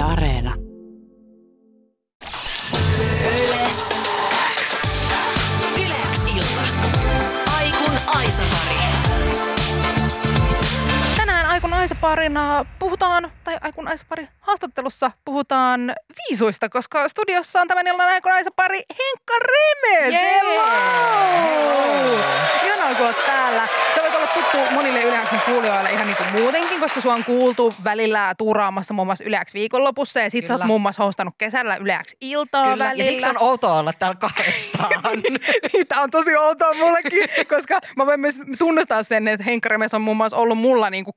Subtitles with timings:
[0.00, 0.69] Areena.
[12.00, 18.32] Aikun Aisa-parina puhutaan, tai Aikun Aisa-pari haastattelussa puhutaan viisuista, koska studiossa on tämän illan Aikun
[18.32, 20.14] Aisa-pari Henkka Remes.
[22.64, 23.68] Ihanaa, kun oot täällä.
[23.94, 27.74] Sä voit olla tuttu monille Yleäksen kuulijoille ihan niin kuin muutenkin, koska sua on kuultu
[27.84, 30.66] välillä tuuraamassa muun muassa Yleäks viikonlopussa ja sit sä oot Kyllä.
[30.66, 33.04] muun muassa hostannut kesällä Yleäks iltaa Kyllä, välillä.
[33.04, 34.90] ja siksi on outoa olla täällä kahdestaan.
[35.72, 39.94] niin, tää on tosi outoa mullekin, koska mä voin myös tunnustaa sen, että Henkka Remes
[39.94, 41.16] on muun muassa ollut mulla niinku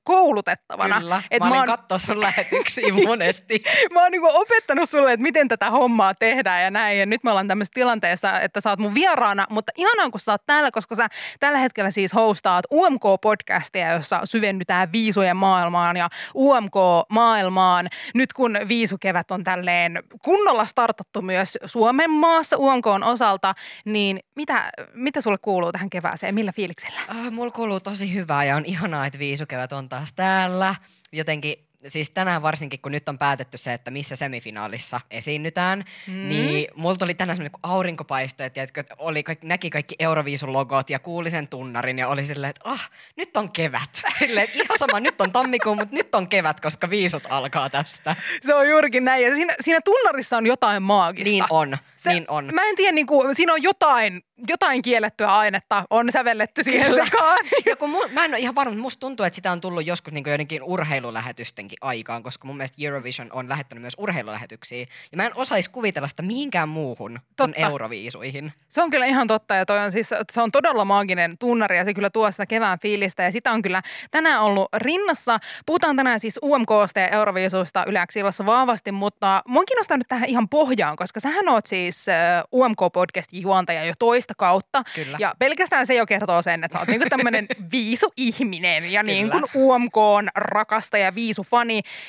[0.77, 0.99] koulutettavana.
[0.99, 3.63] Kyllä, Et mä olin oon, katsoa sun lähetyksiä monesti.
[3.93, 6.99] mä oon niinku opettanut sulle, että miten tätä hommaa tehdään ja näin.
[6.99, 10.31] Ja nyt me ollaan tämmöisessä tilanteessa, että sä oot mun vieraana, mutta ihanaa kun sä
[10.31, 11.07] oot täällä, koska sä
[11.39, 17.89] tällä hetkellä siis hostaat UMK-podcastia, jossa syvennytään viisujen maailmaan ja UMK-maailmaan.
[18.13, 25.21] Nyt kun viisukevät on tälleen kunnolla startattu myös Suomen maassa UMKn osalta, niin mitä, mitä
[25.21, 26.35] sulle kuuluu tähän kevääseen?
[26.35, 26.99] Millä fiiliksellä?
[27.09, 30.62] Uh, mulla kuuluu tosi hyvää ja on ihanaa, että viisukevät on taas täällä.
[31.11, 36.29] Jotenkin siis tänään varsinkin, kun nyt on päätetty se, että missä semifinaalissa esiinnytään, mm.
[36.29, 38.67] niin mulla tuli tänään semmoinen aurinkopaisto, että
[38.97, 42.89] oli, kaikki, näki kaikki Euroviisun logot ja kuuli sen tunnarin ja oli silleen, että ah,
[43.15, 43.89] nyt on kevät.
[44.19, 48.15] Silleen, että ihan sama, nyt on tammikuu, mutta nyt on kevät, koska viisut alkaa tästä.
[48.41, 49.25] Se on juurikin näin.
[49.25, 51.29] Ja siinä, siinä tunnarissa on jotain maagista.
[51.29, 52.49] Niin on, Se, niin on.
[52.53, 57.05] Mä en tiedä, niin kuin, siinä on jotain, jotain kiellettyä ainetta, on sävelletty siihen Kyllä.
[57.05, 57.37] sekaan.
[57.65, 59.85] Ja kun mu, mä en ole ihan varma, mutta musta tuntuu, että sitä on tullut
[59.85, 64.85] joskus niin joidenkin urheilulähetystenkin aikaan, koska mun mielestä Eurovision on lähettänyt myös urheilulähetyksiä.
[65.11, 67.69] Ja mä en osaisi kuvitella sitä mihinkään muuhun kuin Totta.
[67.69, 68.53] Euroviisuihin.
[68.69, 71.85] Se on kyllä ihan totta ja toi on siis, se on todella maaginen tunnari ja
[71.85, 73.81] se kyllä tuo sitä kevään fiilistä ja sitä on kyllä
[74.11, 75.39] tänään ollut rinnassa.
[75.65, 80.49] Puhutaan tänään siis UMKsta ja Euroviisuista yleäksi illassa vahvasti, mutta mun kiinnostaa nyt tähän ihan
[80.49, 84.83] pohjaan, koska sähän oot siis äh, UMK-podcastin juontaja jo toista kautta.
[84.95, 85.17] Kyllä.
[85.19, 89.43] Ja pelkästään se jo kertoo sen, että sä oot niinku tämmönen viisu-ihminen ja niin kuin
[89.51, 89.65] Kyllä.
[89.65, 91.62] UMKn rakastaja, viisufani.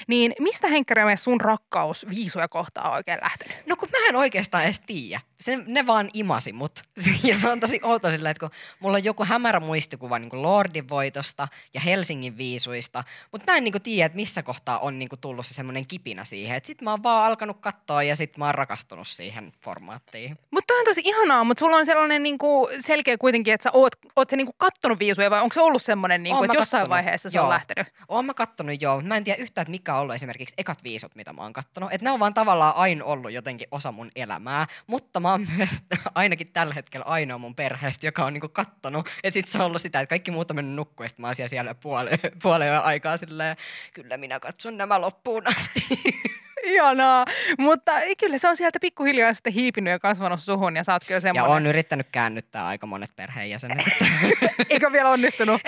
[0.06, 3.56] Niin mistä Henkka Remes sun rakkaus viisuja kohtaan on oikein lähtenyt?
[3.66, 5.20] No kun mä en oikeastaan edes tiedä.
[5.41, 6.72] Se, ne vaan imasi mut.
[7.22, 8.50] Ja se on tosi outo silleen, että kun
[8.81, 13.82] mulla on joku hämärä muistikuva niin Lordin voitosta ja Helsingin viisuista, mutta mä en niin
[13.82, 16.56] tiedä, että missä kohtaa on niin tullut se semmoinen kipinä siihen.
[16.56, 20.38] Että sit mä oon vaan alkanut katsoa ja sit mä oon rakastunut siihen formaattiin.
[20.50, 24.31] Mutta on tosi ihanaa, mutta sulla on sellainen niinku selkeä kuitenkin, että sä oot, oot
[24.31, 26.91] sä niinku kattonut viisuja vai onko se ollut semmoinen, niinku, Oon että jossain kattonut.
[26.91, 27.44] vaiheessa se Joo.
[27.44, 27.86] on lähtenyt?
[28.09, 30.84] Oon mä kattonut joo, mutta mä en tiedä yhtään, että mikä on ollut esimerkiksi ekat
[30.84, 31.93] viisut, mitä mä oon kattonut.
[31.93, 35.71] Että ne on vaan tavallaan aina ollut jotenkin osa mun elämää, mutta mä oon myös
[36.15, 39.09] ainakin tällä hetkellä ainoa mun perheestä, joka on niinku kattonut.
[39.22, 41.49] Että sit se on ollut sitä, että kaikki muut on mennyt sit mä oon siellä,
[41.49, 43.56] siellä puoleen, puoleen aikaa silleen,
[43.94, 45.84] kyllä minä katson nämä loppuun asti.
[46.65, 47.25] Ihanaa,
[47.59, 51.17] mutta kyllä se on sieltä pikkuhiljaa sitten hiipinyt ja kasvanut suhun ja sä oot kyllä
[51.17, 51.51] ja semmoinen.
[51.51, 53.85] oon yrittänyt käännyttää aika monet perheenjäsenet.
[54.71, 55.61] Eikä vielä onnistunut.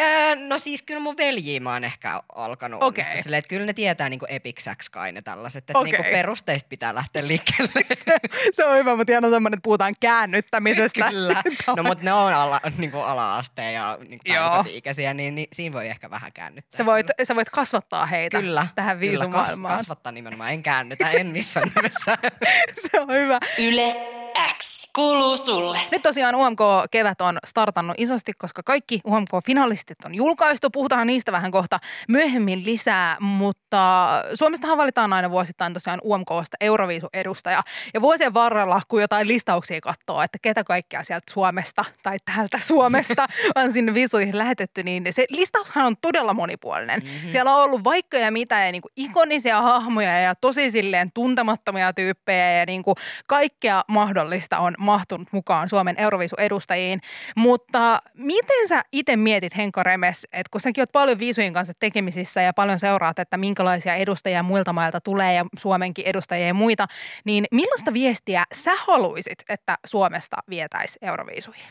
[0.49, 3.03] No siis kyllä mun veljiä mä oon ehkä alkanut Okei.
[3.03, 5.93] onnistua silleen, että kyllä ne tietää niinku Epic Sax kai ne tällaiset, että Okei.
[5.93, 7.73] niinku perusteista pitää lähteä liikkeelle.
[8.53, 11.11] se on hyvä, mutta ihan tämmöinen, että puhutaan käännyttämisestä.
[11.11, 11.43] Kyllä.
[11.77, 14.41] No mutta ne on ala, niinku ala-asteen ja niinku Joo.
[14.51, 16.79] päiväkoti-ikäisiä, niin, niin siinä voi ehkä vähän käännyttää.
[16.79, 19.77] Sä voit, sä voit kasvattaa heitä kyllä, tähän kyllä, kas, viisumaailmaan.
[19.77, 22.19] kasvattaa nimenomaan, en käännytä, en missään nimessä.
[22.83, 23.41] se on hyvä.
[23.59, 24.16] Yle
[24.59, 25.79] X kuuluu sulle.
[25.91, 30.71] Nyt tosiaan UMK-kevät on startannut isosti, koska kaikki UMK-finalistit on julkaistu.
[30.71, 37.63] Puhutaan niistä vähän kohta myöhemmin lisää, mutta Suomestahan valitaan aina vuosittain tosiaan UMKsta Euroviisu-edustaja.
[37.95, 43.27] Ja vuosien varrella, kun jotain listauksia katsoo, että ketä kaikkea sieltä Suomesta tai täältä Suomesta
[43.57, 47.01] on sinne viisuihin lähetetty, niin se listaushan on todella monipuolinen.
[47.01, 47.31] Mm-hmm.
[47.31, 51.93] Siellä on ollut vaikka ja mitä ja niin kuin ikonisia hahmoja ja tosi silleen tuntemattomia
[51.93, 52.97] tyyppejä ja niin kuin
[53.29, 54.26] kaikkea mahdollista
[54.59, 57.01] on mahtunut mukaan Suomen Euroviisu-edustajiin.
[57.37, 62.43] Mutta miten sä itse mietit, Henko Remes, että kun säkin oot paljon viisujen kanssa tekemisissä
[62.43, 66.87] ja paljon seuraat, että minkälaisia edustajia muilta mailta tulee ja Suomenkin edustajia ja muita,
[67.25, 71.65] niin millaista viestiä sä haluaisit, että Suomesta vietäisi Euroviisuihin?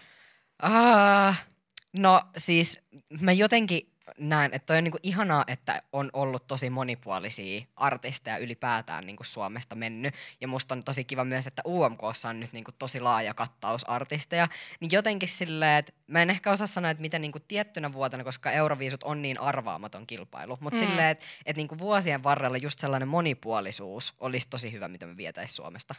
[0.62, 1.46] Ah,
[1.98, 2.82] no siis
[3.22, 9.06] mä jotenkin näen, että toi on niinku ihanaa, että on ollut tosi monipuolisia artisteja ylipäätään
[9.06, 10.14] niinku Suomesta mennyt.
[10.42, 14.48] Ja musta on tosi kiva myös, että UMKssa on nyt niinku tosi laaja kattaus artisteja.
[14.80, 18.52] Niin jotenkin silleen, että mä en ehkä osaa sanoa, että miten niinku tiettynä vuotena, koska
[18.52, 20.58] Euroviisut on niin arvaamaton kilpailu.
[20.62, 20.88] Mutta Mm.
[20.88, 25.56] silleen, että et niinku vuosien varrella just sellainen monipuolisuus olisi tosi hyvä, mitä me vietäisiin
[25.56, 25.96] Suomesta.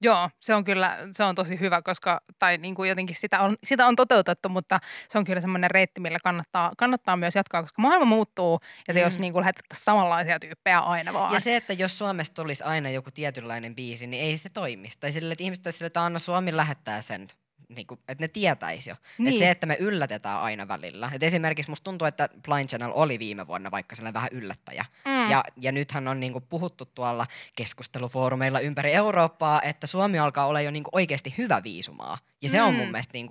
[0.00, 3.56] Joo, se on kyllä, se on tosi hyvä, koska, tai niin kuin jotenkin sitä on,
[3.64, 7.82] sitä on toteutettu, mutta se on kyllä semmoinen reitti, millä kannattaa, kannattaa myös jatkaa, koska
[7.82, 9.04] maailma muuttuu ja se mm.
[9.04, 11.34] jos niin kuin lähetettäisiin samanlaisia tyyppejä aina vaan.
[11.34, 14.98] Ja se, että jos Suomesta tulisi aina joku tietynlainen biisi, niin ei se toimisi.
[15.00, 17.28] Tai sille, että ihmiset olisivat että Anna Suomi lähettää sen
[17.68, 18.96] niin kuin, että ne tietäisi jo.
[19.18, 19.28] Niin.
[19.28, 21.10] Että se, että me yllätetään aina välillä.
[21.14, 24.84] Et esimerkiksi musta tuntuu, että Blind Channel oli viime vuonna vaikka sellainen vähän yllättäjä.
[25.04, 25.13] Mm.
[25.30, 27.26] Ja, ja nythän on niin kuin, puhuttu tuolla
[27.56, 32.18] keskustelufoorumeilla ympäri Eurooppaa, että Suomi alkaa olla jo niin kuin, oikeasti hyvä viisumaa.
[32.42, 32.66] Ja se mm.
[32.66, 33.28] on mun mielestä niin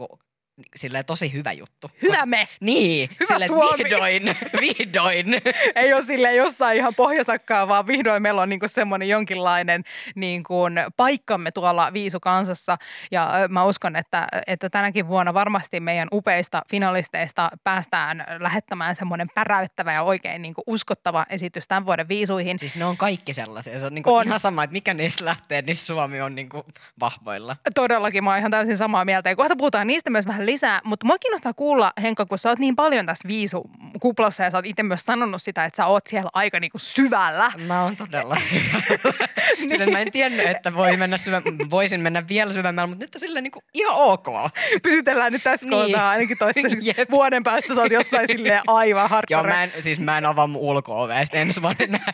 [0.75, 1.91] silleen tosi hyvä juttu.
[2.01, 2.47] Hyvä me!
[2.59, 3.83] Niin, Hyvä silleen, Suomi.
[3.83, 4.23] vihdoin,
[4.61, 5.25] vihdoin.
[5.75, 9.83] Ei ole silleen jossain ihan pohjasakkaa, vaan vihdoin meillä on niinku semmoinen jonkinlainen
[10.15, 10.63] niinku
[10.97, 12.77] paikkamme tuolla Viisukansassa.
[13.11, 19.93] Ja mä uskon, että, että tänäkin vuonna varmasti meidän upeista finalisteista päästään lähettämään semmoinen päräyttävä
[19.93, 22.59] ja oikein niinku uskottava esitys tämän vuoden Viisuihin.
[22.59, 23.79] Siis ne on kaikki sellaisia.
[23.79, 24.27] Se on, niinku On.
[24.27, 26.65] ihan sama, että mikä niistä lähtee, niin Suomi on niinku
[26.99, 27.55] vahvoilla.
[27.75, 29.29] Todellakin, mä oon ihan täysin samaa mieltä.
[29.29, 32.59] Ja kohta puhutaan niistä myös vähän lisää, mutta mua kiinnostaa kuulla, Henkka, kun sä oot
[32.59, 36.29] niin paljon tässä viisukuplassa ja sä oot itse myös sanonut sitä, että sä oot siellä
[36.33, 37.51] aika niinku syvällä.
[37.67, 39.27] Mä oon todella syvällä.
[39.69, 43.19] Sillä mä en tiennyt, että voi mennä syvä, voisin mennä vielä syvemmällä, mutta nyt on
[43.21, 44.25] silleen niinku ihan ok.
[44.83, 45.81] Pysytellään nyt tässä Niin.
[45.81, 46.87] kohtaa ainakin toistaiseksi.
[46.97, 47.11] Jep.
[47.11, 49.49] Vuoden päästä sä oot jossain silleen aivan Joo, hardcore.
[49.53, 50.83] mä en, siis mä en avaa mun
[51.23, 51.99] sit ensi vuonna.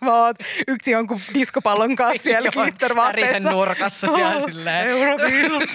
[0.00, 0.36] Sä oot
[0.68, 3.50] yksi jonkun diskopallon kanssa siellä Joo, glittervaatteessa.
[3.50, 4.88] nurkassa siellä silleen.
[4.88, 5.70] Euroviisut.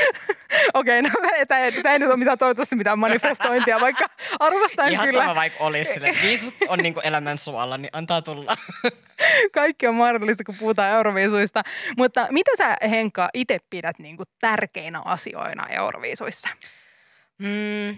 [0.74, 1.10] Okei, no
[1.48, 4.06] tämä ei, ei nyt ole mitään toivottavasti mitään manifestointia, vaikka
[4.40, 5.22] arvostan Ihan kyllä.
[5.22, 8.56] sama vaikka olisi että viisut on niinku elämän suolla, niin antaa tulla.
[9.52, 11.62] Kaikki on mahdollista, kun puhutaan Euroviisuista.
[11.96, 16.48] Mutta mitä sä, Henkka, itse pidät niin kuin tärkeinä asioina Euroviisuissa?
[17.38, 17.96] Mm,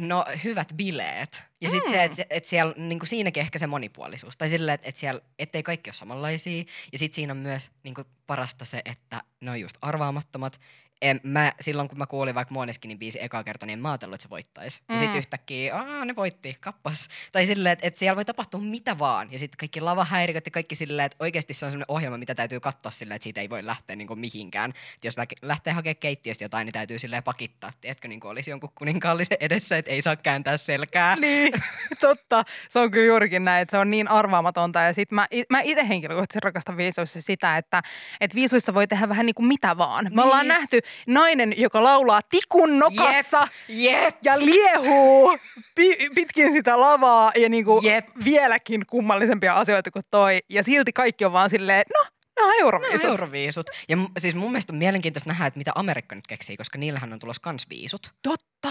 [0.00, 1.42] no hyvät bileet.
[1.60, 4.36] Ja sitten se, että et siellä niinku siinäkin ehkä se monipuolisuus.
[4.36, 6.64] Tai silleen, että et siellä, ettei kaikki ole samanlaisia.
[6.92, 10.60] Ja sitten siinä on myös niinku parasta se, että ne on just arvaamattomat.
[11.02, 14.14] En, mä, silloin kun mä kuulin vaikka Måneskinin biisi ekaa kertaa, niin en mä ajatellut,
[14.14, 14.82] että se voittaisi.
[14.88, 14.92] Mm.
[14.94, 17.08] Ja sitten yhtäkkiä, aa ne voitti, kappas.
[17.32, 19.32] Tai silleen, että, että siellä voi tapahtua mitä vaan.
[19.32, 22.60] Ja sitten kaikki lavahäiriköt ja kaikki silleen, että oikeasti se on sellainen ohjelma, mitä täytyy
[22.60, 24.70] katsoa silleen, että siitä ei voi lähteä niin mihinkään.
[24.94, 27.72] Et jos lä- lähtee hakemaan keittiöstä jotain, niin täytyy silleen pakittaa.
[27.80, 31.16] Tiedätkö, niin kuin olisi jonkun kuninkaallisen edessä, että ei saa kääntää selkää.
[31.16, 31.52] Niin,
[32.00, 32.44] totta.
[32.68, 34.80] Se on kyllä juurikin näin, että se on niin arvaamatonta.
[34.80, 37.82] Ja sit mä, mä itse henkilökohtaisesti rakastan viisuissa sitä, että,
[38.20, 40.08] että viisuissa voi tehdä vähän niin kuin mitä vaan.
[40.12, 40.48] Me ollaan Niin.
[40.48, 43.48] nähty nainen, joka laulaa tikun nokassa.
[43.68, 44.16] Jep.
[44.24, 45.38] Ja liehuu
[45.74, 48.06] pi- pitkin sitä lavaa ja niinku Jep.
[48.24, 50.38] vieläkin kummallisempia asioita kuin toi.
[50.48, 52.04] Ja silti kaikki on vaan silleen, no,
[52.36, 53.02] nämä on Euroviisut.
[53.02, 53.66] No, Euroviisut.
[53.88, 57.12] Ja m- siis mun mielestä on mielenkiintoista nähdä, että mitä Amerikka nyt keksii, koska niillähän
[57.12, 58.10] on tulossa kans viisut.
[58.22, 58.68] Totta.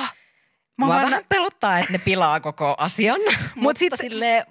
[0.78, 3.20] Mä Mua vaan vähän pelottaa, että ne pilaa koko asian,
[3.56, 4.02] mutta sit- sit...
[4.10, 4.46] silleen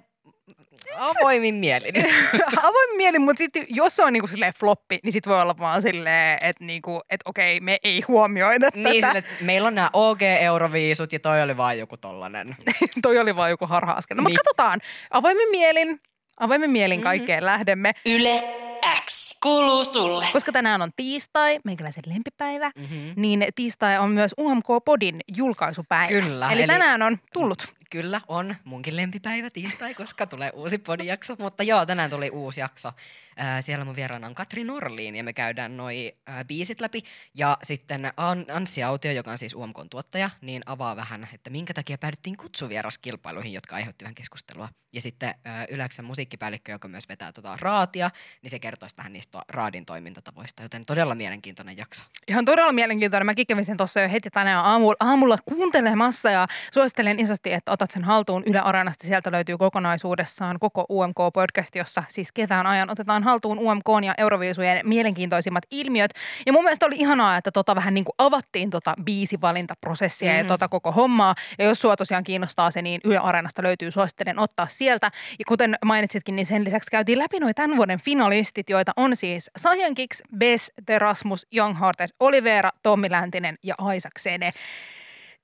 [0.97, 1.93] avoimin mielin.
[2.67, 5.81] avoin mieli, mutta sitten jos se on niinku silleen floppi, niin sit voi olla vaan
[5.81, 9.07] silleen, että niinku, et okei, me ei huomioida niin, tätä.
[9.07, 12.55] sille, että meillä on nämä OG-euroviisut ja toi oli vaan joku tollanen.
[13.01, 14.17] Toi oli vaan joku harha-askel.
[14.17, 14.37] No, mutta Niin.
[14.37, 14.79] katsotaan.
[15.11, 16.01] Avoimin mielin,
[16.39, 17.03] avoimin mielin Mhm.
[17.03, 17.93] kaikkeen lähdemme.
[18.05, 18.43] Yle
[19.05, 20.25] X kuuluu sulle.
[20.33, 23.13] Koska tänään on tiistai, meikäläisen lempipäivä, Mm-hmm.
[23.15, 26.07] niin tiistai on myös UMK-podin julkaisupäivä.
[26.21, 27.73] Kyllä, Eli, eli- tänään on tullut.
[27.89, 31.35] Kyllä on munkin lempipäivä tiistai, koska tulee uusi podijakso.
[31.39, 32.91] Mutta joo, tänään tuli uusi jakso.
[33.61, 36.13] Siellä mun vieraana on Katri Norliin ja me käydään noi
[36.47, 37.03] biisit läpi.
[37.37, 41.73] Ja sitten An- Anssi Autio, joka on siis UMKn tuottaja, niin avaa vähän, että minkä
[41.73, 44.69] takia päädyttiin kutsuvieraskilpailuihin, jotka aiheuttivat vähän keskustelua.
[44.93, 48.09] Ja sitten ää, Yläksän musiikkipäällikkö, joka myös vetää tota raatia,
[48.41, 50.63] niin se kertoo vähän niistä raadin toimintatavoista.
[50.63, 52.03] Joten todella mielenkiintoinen jakso.
[52.27, 53.25] Ihan todella mielenkiintoinen.
[53.25, 57.91] Mäkin kävin sen tuossa jo heti tänään aamulla, aamulla kuuntelemassa ja suosittelen isosti, että otat
[57.91, 59.07] sen haltuun Yle Areenasta.
[59.07, 65.63] Sieltä löytyy kokonaisuudessaan koko UMK-podcast, jossa siis kevään ajan otetaan haltuun UMK ja Euroviisujen mielenkiintoisimmat
[65.71, 66.11] ilmiöt.
[66.45, 70.37] Ja mun mielestä oli ihanaa, että tota vähän niin kuin avattiin tota biisivalintaprosessia mm.
[70.37, 71.35] ja tota koko hommaa.
[71.59, 75.11] Ja jos sua tosiaan kiinnostaa se, niin Yle Areenasta löytyy suosittelen ottaa sieltä.
[75.39, 79.51] Ja kuten mainitsitkin, niin sen lisäksi käytiin läpi noin tämän vuoden finalistit, joita on siis
[79.57, 84.53] Sajan Kicks, Bess, Terasmus, Younghearted, Olivera, Tommi Läntinen ja Isaac Sene.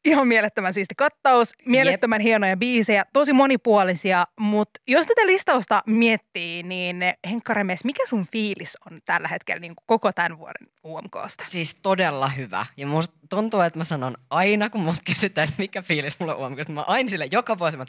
[0.06, 2.26] Ihan mielettömän siisti kattaus, mielettömän Jep.
[2.26, 6.98] hienoja biisejä, tosi monipuolisia, mutta jos tätä listausta miettii, niin
[7.30, 11.44] Henkka Remes, mikä sun fiilis on tällä hetkellä niin kuin koko tämän vuoden UMKsta?
[11.48, 12.66] Siis todella hyvä.
[12.78, 16.46] Ja musta tuntuu, että mä sanon aina, kun mut kysytään, että mikä fiilis mulla on
[16.46, 16.60] UMK.
[16.60, 17.88] että Mä aina sille joka vuosi, oon,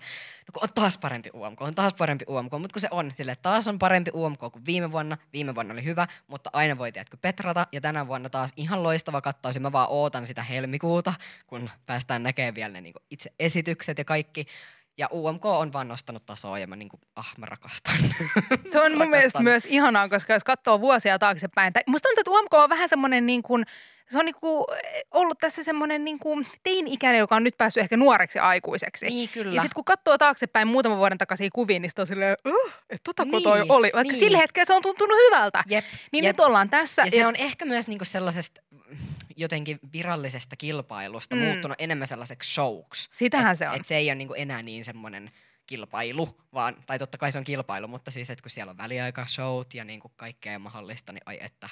[0.48, 2.52] no kun on taas parempi UMK, on taas parempi UMK.
[2.52, 5.16] Mutta kun se on, sille taas on parempi UMK kuin viime vuonna.
[5.32, 7.66] Viime vuonna oli hyvä, mutta aina voi tiedätkö petrata.
[7.72, 9.60] Ja tänä vuonna taas ihan loistava kattaus.
[9.60, 11.14] Mä vaan ootan sitä helmikuuta,
[11.46, 14.46] kun päästään näkemään vielä ne niinku itse esitykset ja kaikki.
[14.98, 17.94] Ja UMK on vaan nostanut tasoa ja mä niinku, ah mä rakastan.
[18.72, 22.30] Se on mun mielestä myös ihanaa, koska jos katsoo vuosia taaksepäin, tai musta tuntuu, että
[22.40, 23.64] UMK on vähän semmoinen niin kuin,
[24.10, 24.64] se on niin kuin
[25.10, 29.06] ollut tässä semmoinen niin kuin teini-ikäinen, joka on nyt päässyt ehkä nuoreksi aikuiseksi.
[29.06, 29.54] niin kyllä.
[29.54, 33.24] Ja sitten kun katsoo taaksepäin muutaman vuoden takaisia kuvia, niin on silleen, uh, että tota
[33.24, 33.90] Niin, toi oli.
[33.94, 34.20] Vaikka niin.
[34.20, 35.64] sillä hetkellä se on tuntunut hyvältä.
[35.66, 36.32] Jep, Niin jep.
[36.36, 37.02] nyt ollaan tässä.
[37.02, 38.60] Ja se on ehkä myös niinku sellaisesta
[39.42, 41.42] jotenkin virallisesta kilpailusta Mm.
[41.42, 43.10] muuttunut enemmän sellaiseksi showksi.
[43.12, 43.76] Sitähän et, se on.
[43.76, 45.30] Et se ei ole niinku enää niin semmoinen
[45.66, 49.74] kilpailu, vaan, tai totta kai se on kilpailu, mutta siis, että kun siellä on väliaikashowt
[49.74, 51.68] ja niinku kaikkea mahdollista, niin ai että.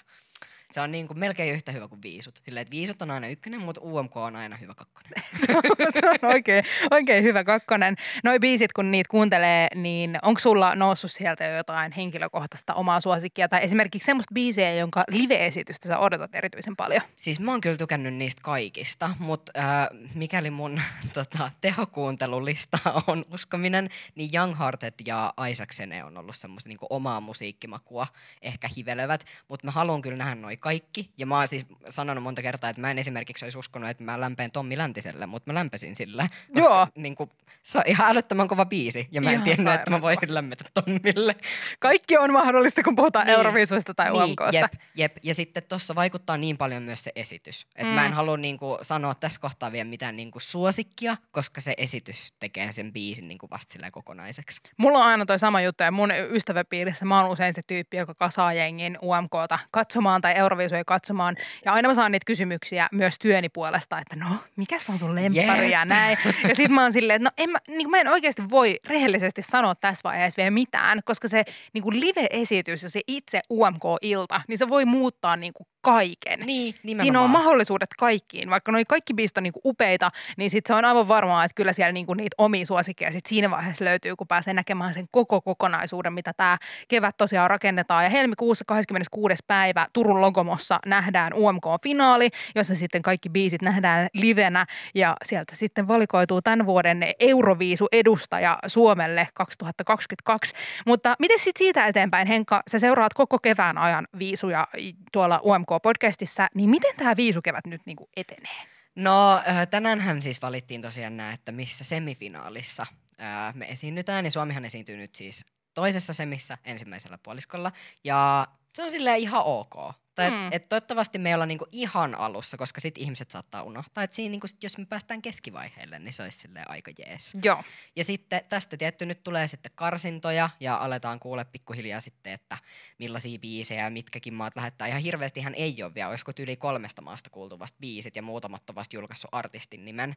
[0.70, 2.40] Se on niinku melkein yhtä hyvä kuin viisut.
[2.44, 5.12] Silleen, että viisut on aina ykkönen, mutta UMK on aina hyvä kakkonen.
[5.46, 5.62] se on,
[5.92, 7.96] se on oikein, oikein hyvä kakkonen.
[8.24, 13.48] Noi biisit, kun niitä kuuntelee, niin onko sulla noussut sieltä jo jotain henkilökohtaista omaa suosikkia?
[13.48, 17.02] Tai esimerkiksi semmoista biisejä, jonka live-esitystä sä odotat erityisen paljon?
[17.16, 20.80] Siis mä oon kyllä tykännyt niistä kaikista, mutta äh, mikäli mun
[21.14, 27.20] tota, tehokuuntelulista on uskominen, niin Young Hearted ja Isaac Sene on ollut semmoista niinku omaa
[27.20, 28.06] musiikkimakua
[28.42, 31.10] ehkä hivelevät, mutta mä haluan kyllä nähdä noi kaikki.
[31.18, 34.20] Ja mä oon siis sanonut monta kertaa, että mä en esimerkiksi olisi uskonut, että mä
[34.20, 36.28] lämpeen Tommi Läntiselle, mutta mä lämpesin sillä.
[36.54, 36.86] Koska, Joo.
[36.96, 37.30] Niinku,
[37.62, 40.34] se on ihan älyttömän kova biisi ja mä en Ihan tiennyt, että mä sairaan voisin
[40.34, 41.36] lämmetä Tommille.
[41.78, 43.36] Kaikki on mahdollista, kun puhutaan Niin.
[43.36, 44.56] Euroviisuista tai UMKsta.
[44.58, 45.16] Jep, jep.
[45.22, 47.66] Ja sitten tuossa vaikuttaa niin paljon myös se esitys.
[47.76, 47.88] Että Mm.
[47.94, 52.72] mä en halua niinku sanoa tässä kohtaa vielä mitään niinku suosikkia, koska se esitys tekee
[52.72, 54.60] sen biisin niinku vasta silleen kokonaiseksi.
[54.76, 58.14] Mulla on aina toi sama juttu ja mun ystäväpiirissä mä oon usein se tyyppi, joka
[58.14, 61.36] kasaa jengin UMKta katsomaan tai Euroviisuja katsomaan.
[61.64, 64.26] Ja aina mä saan niitä kysymyksiä myös työni puolesta, että no,
[64.56, 66.18] mikä on sun lemppari ja näin.
[66.48, 69.42] Ja sit mä oon silleen, että no en mä, niin mä en oikeasti voi rehellisesti
[69.42, 74.58] sanoa tässä vaiheessa vielä mitään, koska se niin kuin live-esitys ja se itse UMK-ilta, niin
[74.58, 76.40] se voi muuttaa niin kuin kaiken.
[76.40, 78.50] Niin, Siinä on mahdollisuudet kaikkiin.
[78.50, 81.72] Vaikka noi kaikki biisit on niinku upeita, niin sit se on aivan varmaa, että kyllä
[81.72, 86.12] siellä niinku niitä omia suosikkeja sit siinä vaiheessa löytyy, kun pääsee näkemään sen koko kokonaisuuden,
[86.12, 88.04] mitä tämä kevät tosiaan rakennetaan.
[88.04, 89.42] Ja helmikuussa 26.
[89.46, 94.66] päivä Turun Logomossa nähdään UMK-finaali, jossa sitten kaikki biisit nähdään livenä.
[94.94, 100.54] Ja sieltä sitten valikoituu tämän vuoden Euroviisu-edustaja Suomelle 2022.
[100.86, 104.68] Mutta miten sitten siitä eteenpäin, Henkka, sä seuraat koko kevään ajan viisuja
[105.12, 108.62] tuolla UMK-podcastissa, niin miten tämä viisukevät nyt niinku etenee?
[108.94, 112.86] No äh, tänäänhän siis valittiin tosiaan nämä, että missä semifinaalissa
[113.22, 114.24] äh, me esiinnytään.
[114.24, 115.44] Ja Suomihan esiintyy nyt siis
[115.74, 117.72] toisessa semissä ensimmäisellä puoliskolla.
[118.04, 119.74] Ja se on silleen ihan ok.
[120.20, 120.36] Tai Mm.
[120.36, 120.46] mm.
[120.46, 124.04] et, et toivottavasti me ollaan niinku ihan alussa, koska sit ihmiset saattaa unohtaa.
[124.04, 127.36] Että siinä niinku, sit jos me päästään keskivaiheelle, niin se olisi aika jees.
[127.44, 127.64] Joo.
[127.96, 132.58] Ja sitten tästä tietty nyt tulee sitten karsintoja ja aletaan kuulla pikkuhiljaa sitten, että
[132.98, 134.86] millaisia biisejä ja mitkäkin maat lähettää.
[134.86, 138.76] Ihan hirveästihän ei ole vielä, olisiko yli kolmesta maasta kuultu vasta biisit ja muutamat on
[138.76, 140.16] vasta julkaissut artistin nimen.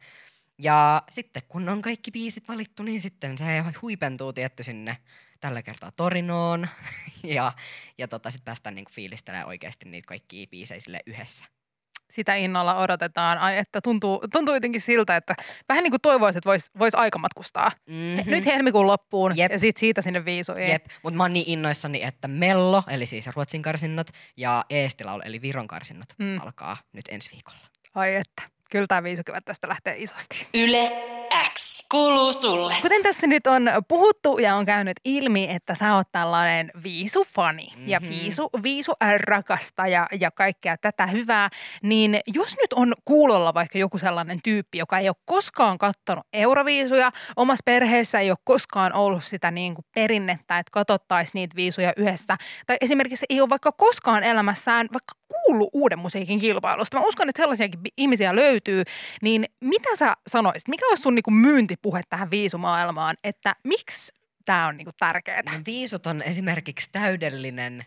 [0.57, 3.45] Ja sitten kun on kaikki biisit valittu, niin sitten se
[3.81, 4.97] huipentuu tietty sinne
[5.43, 6.67] tällä kertaa Torinoon.
[7.37, 7.51] ja
[7.97, 11.45] ja tota, sitten päästään niinku fiilistelemään oikeasti niitä kaikkia biisejä sille yhdessä.
[12.11, 13.37] Sitä innolla odotetaan.
[13.37, 15.35] Ai, että tuntuu, tuntuu jotenkin siltä, että
[15.69, 17.71] vähän niin kuin toivoisin, että voisi vois aikamatkustaa.
[17.89, 18.31] Mm-hmm.
[18.31, 19.51] Nyt helmikuun loppuun Jep.
[19.51, 20.69] ja sitten siitä sinne viisuihin.
[20.69, 24.07] Jep, mutta mä oon niin innoissani, että Mello, eli siis Ruotsin karsinnat,
[24.37, 26.41] ja Eestilaul, eli Viron karsinnat, mm.
[26.41, 27.67] alkaa nyt ensi viikolla.
[27.95, 28.41] Ai että,
[28.73, 30.47] kyllä tämä viisukevät tästä lähtee isosti.
[30.53, 30.91] Yle
[31.53, 32.73] X kuuluu sulle.
[32.81, 37.89] Kuten tässä nyt on puhuttu ja on käynyt ilmi, että sä oot tällainen viisufani mm-hmm.
[37.89, 38.09] ja Mhm.
[38.09, 41.49] viisu, viisurakastaja ja kaikkea tätä hyvää,
[41.83, 47.11] niin jos nyt on kuulolla vaikka joku sellainen tyyppi, joka ei ole koskaan kattonut euroviisuja,
[47.35, 52.37] omassa perheessä ei ole koskaan ollut sitä niin kuin perinnettä, että katsottaisiin niitä viisuja yhdessä,
[52.67, 55.15] tai esimerkiksi ei ole vaikka koskaan elämässään vaikka
[55.53, 56.99] kuullut uuden musiikin kilpailusta.
[56.99, 58.83] Mä uskon, että sellaisiakin ihmisiä löytyy,
[59.21, 60.67] niin mitä sä sanoisit?
[60.67, 64.13] Mikä olisi sun niinku myyntipuhe tähän viisumaailmaan, että miksi
[64.45, 65.41] tämä on niinku tärkeää?
[65.45, 67.85] No, viisut on esimerkiksi täydellinen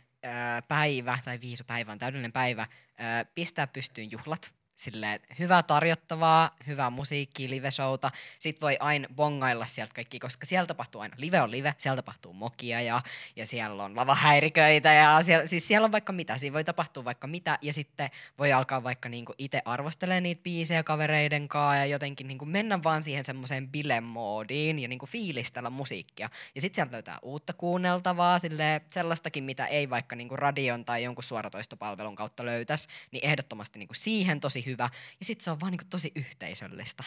[0.68, 2.66] päivä, tai viisupäivä on täydellinen päivä,
[2.99, 4.54] ää, pistää pystyyn juhlat.
[4.76, 8.11] Silleen, hyvää tarjottavaa, hyvää musiikkia, live-showta.
[8.38, 12.33] Sitten voi aina bongailla sieltä kaikki, koska siellä tapahtuu aina live on live, siellä tapahtuu
[12.33, 13.02] mokia ja,
[13.37, 16.38] ja siellä on lavahäiriköitä ja siellä, siis siellä on vaikka mitä.
[16.38, 20.83] Siinä voi tapahtua vaikka mitä ja sitten voi alkaa vaikka niinku itse arvostelemaan niitä biisejä
[20.83, 26.30] kavereiden kanssa ja jotenkin niinku mennä vaan siihen semmoiseen bilemoodiin ja niinku fiilistellä musiikkia.
[26.54, 31.25] Ja sitten sieltä löytää uutta kuunneltavaa, silleen, sellaistakin, mitä ei vaikka niinku radion tai jonkun
[31.25, 34.88] suoratoistopalvelun kautta löytäisi, niin ehdottomasti niinku siihen tosi hyvä.
[35.18, 37.04] Ja sitten se on vaan niinku tosi yhteisöllistä.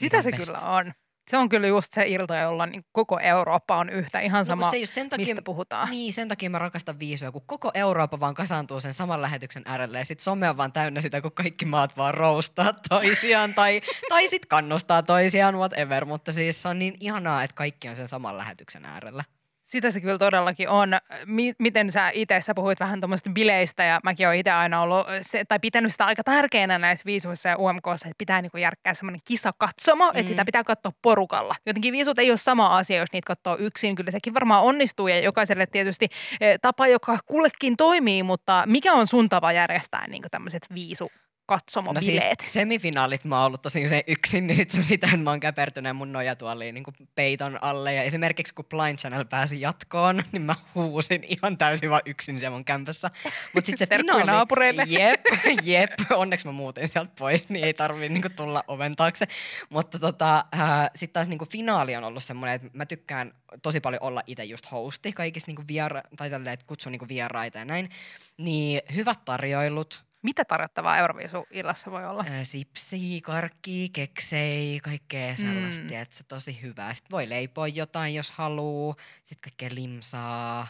[0.00, 0.44] Sitä Ihan se best.
[0.52, 0.92] kyllä on.
[1.30, 4.20] Se on kyllä just se ilta, jolla niin koko Eurooppa on yhtä.
[4.20, 5.90] Ihan No, sama, kun se just sen takia, mistä puhutaan.
[5.90, 9.98] Niin, sen takia mä rakastan viisua, kun koko Eurooppa vaan kasaantuu sen saman lähetyksen äärelle
[9.98, 14.28] ja sit some on vaan täynnä sitä, kun kaikki maat vaan roustaa toisiaan tai, tai
[14.28, 16.04] sit kannustaa toisiaan, whatever.
[16.04, 19.24] Mutta siis se on niin ihanaa, että kaikki on sen saman lähetyksen äärellä.
[19.68, 20.90] Sitä se kyllä todellakin on.
[21.26, 25.06] Mi- miten sä itse, sä puhuit vähän tuommoista bileistä ja mäkin olen itse aina ollut,
[25.20, 29.20] se, tai pitänyt sitä aika tärkeänä näissä viisuissa ja UMKssa, että pitää niinku järkkää semmoinen
[29.24, 30.18] kisakatsomo, mm.
[30.18, 31.54] että sitä pitää katsoa porukalla.
[31.66, 33.94] Jotenkin viisut ei ole sama asia, jos niitä katsoo yksin.
[33.94, 36.08] Kyllä sekin varmaan onnistuu ja jokaiselle tietysti
[36.40, 41.10] eh, tapa, joka kullekin toimii, mutta mikä on sun tapa järjestää niinku tämmöiset viisu
[41.48, 42.40] No siis katsomobileet?
[42.40, 45.40] semifinaalit mä oon ollut tosi usein yksin, niin sit se on sitä, että mä oon
[45.40, 47.94] käpertyneen mun nojatuoliin niin peiton alle.
[47.94, 52.54] Ja esimerkiksi kun Blind Channel pääsi jatkoon, niin mä huusin ihan täysin vaan yksin siellä
[52.54, 53.10] mun kämpässä.
[53.54, 54.24] Mutta sitten se finaali...
[54.24, 54.84] naapureille.
[54.88, 55.20] Jep,
[55.64, 55.92] jep.
[56.10, 59.28] Onneksi mä muutin sieltä pois, niin ei tarvii niinku tulla oven taakse.
[59.70, 64.02] Mutta tota, äh, sitten taas niinku finaali on ollut semmoinen, että mä tykkään tosi paljon
[64.02, 67.90] olla itse just hosti kaikissa niinku viera- tai tälleen, että kutsun niinku vieraita ja näin.
[68.36, 72.24] Niin hyvät tarjoilut, Mitä tarjottavaa Euroviisu-illassa voi olla?
[72.30, 75.92] Ää, Sipsi, karkki, keksei, kaikkea sellaista, Mm.
[75.92, 76.94] että se tosi hyvää.
[76.94, 78.96] Sitten voi leipoa jotain, jos haluu.
[79.22, 80.68] Sitten kaikkea limsaa,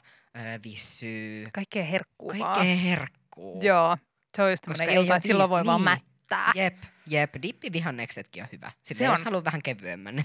[0.64, 3.62] vissyy, Kaikkea herkkuu kaikkea herkkuu.
[3.62, 3.97] Joo,
[4.37, 5.85] se on just Koska ilta, että silloin voi viis- vaan niin.
[5.85, 6.52] mättää.
[6.55, 6.76] Jep,
[7.11, 7.35] jep.
[7.43, 8.71] Dippivihanneksetkin on hyvä.
[8.83, 9.25] Sitten Se jos on.
[9.25, 10.25] haluaa vähän kevyemmän.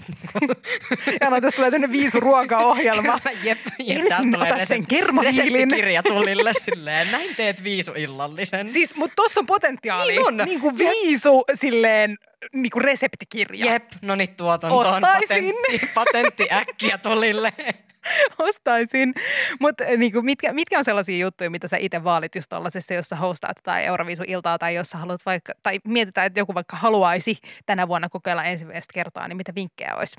[1.20, 3.18] Ja no, tästä tulee tämmöinen viisuruokaohjelma.
[3.42, 3.58] jep, jep.
[3.78, 4.86] Irti Täältä tulee natat sen
[5.22, 7.10] reseptikirja tulille silleen.
[7.12, 8.68] Näin teet viisuillallisen.
[8.68, 10.12] Siis, mutta tossa on potentiaali.
[10.12, 10.36] Niin on.
[10.36, 12.18] Niin kuin viisu silleen
[12.52, 13.72] niin kuin reseptikirja.
[13.72, 14.86] Jep, no niin tuotantoon.
[14.86, 15.54] Ostaisin.
[15.54, 17.52] Patentti, patentti äkkiä tulille.
[18.38, 19.14] Ostaisin.
[19.60, 23.16] Mutta niinku, mitkä, mitkä on sellaisia juttuja, mitä sä itse vaalit just tollasessa, jos sä
[23.16, 28.08] hostaat tai Euroviisu-iltaa tai jos haluat vaikka, tai mietitään, että joku vaikka haluaisi tänä vuonna
[28.08, 30.16] kokeilla ensimmäistä kertaa, niin mitä vinkkejä olisi?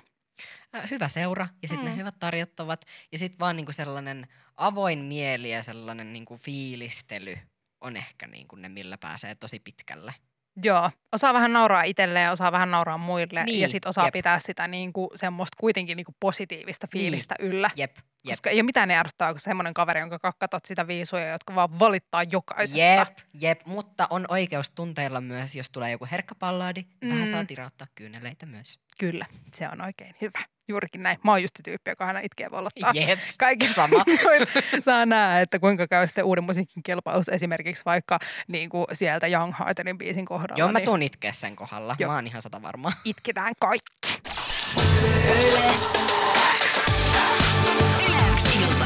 [0.76, 1.92] Äh, hyvä seura ja sitten Mm.
[1.92, 4.28] ne hyvät tarjottavat ja sitten vaan niinku sellainen
[4.58, 7.38] avoin mieli ja sellainen niinku fiilistely
[7.82, 10.14] on ehkä niinku ne, millä pääsee tosi pitkälle.
[10.64, 14.14] Joo, osaa vähän nauraa itselleen, osaa vähän nauraa muille Niin, ja sitten osaa jep.
[14.14, 17.70] pitää sitä niin kuin, semmoista kuitenkin niin kuin positiivista fiilistä yllä.
[17.76, 21.56] Jep, jep, Koska ei ole mitään ärsyttää, kun semmoinen kaveri, jonka katsot sitä viisuja, jotka
[21.56, 22.82] vaan valittaa jokaisesta.
[22.82, 27.10] jep, jep, mutta on oikeus tunteilla myös, jos tulee joku herkkä pallaadi, mm.
[27.10, 28.80] vähän saa tirauttaa kyyneleitä myös.
[29.00, 30.40] Kyllä, se on oikein hyvä.
[30.68, 31.18] Juurikin näin.
[31.24, 32.92] Mä oon just se tyyppi, joka aina itkee vollottaa.
[32.94, 34.04] Jep, Kaikki sama.
[34.86, 39.54] saa nähdä, että kuinka käy sitten uuden musiikin kilpailussa esimerkiksi vaikka niin kuin sieltä Young
[39.60, 40.60] Heartenin biisin kohdalla.
[40.60, 41.96] Joo, mä niin tuun itkeä sen kohdalla.
[42.00, 42.10] Joo.
[42.12, 42.92] Mä oon ihan sata varma.
[43.06, 44.22] Itketään kaikki.
[48.56, 48.86] Ilta.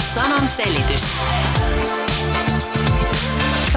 [0.00, 1.14] Sanan selitys.